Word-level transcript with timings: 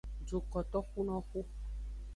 Dukotoxunoxu. 0.27 1.39